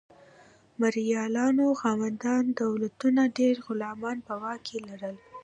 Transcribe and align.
د 0.03 0.03
مرئیانو 0.81 1.65
خاوندان 1.81 2.43
دولتونه 2.61 3.21
ډیر 3.37 3.55
غلامان 3.67 4.17
په 4.27 4.33
واک 4.41 4.59
کې 4.67 4.77
لرل. 4.87 5.15